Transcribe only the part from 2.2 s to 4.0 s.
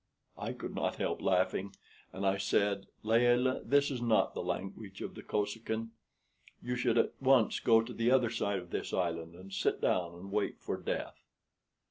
I said: "Layelah, this